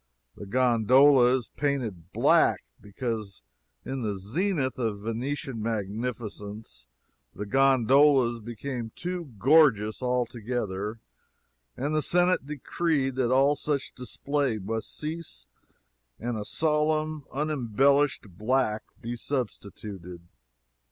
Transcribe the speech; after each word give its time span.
The 0.35 0.47
gondola 0.47 1.35
is 1.37 1.51
painted 1.55 2.11
black 2.11 2.63
because 2.81 3.43
in 3.85 4.01
the 4.01 4.17
zenith 4.17 4.79
of 4.79 5.01
Venetian 5.01 5.61
magnificence 5.61 6.87
the 7.35 7.45
gondolas 7.45 8.39
became 8.39 8.91
too 8.95 9.25
gorgeous 9.37 10.01
altogether, 10.01 10.99
and 11.77 11.93
the 11.93 12.01
Senate 12.01 12.47
decreed 12.47 13.13
that 13.17 13.29
all 13.29 13.55
such 13.55 13.93
display 13.93 14.57
must 14.57 14.97
cease, 14.97 15.45
and 16.19 16.35
a 16.35 16.45
solemn, 16.45 17.25
unembellished 17.31 18.23
black 18.27 18.81
be 19.03 19.15
substituted. 19.15 20.21